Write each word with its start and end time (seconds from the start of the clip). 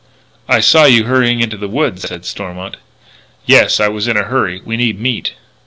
"I 0.47 0.61
saw 0.61 0.85
you 0.85 1.03
hurrying 1.03 1.41
into 1.41 1.57
the 1.57 1.67
woods," 1.67 2.07
said 2.07 2.25
Stormont. 2.25 2.77
"Yes, 3.45 3.79
I 3.79 3.87
was 3.89 4.07
in 4.07 4.17
a 4.17 4.23
hurry. 4.23 4.59
We 4.65 4.75
need 4.75 4.99
meat." 4.99 5.33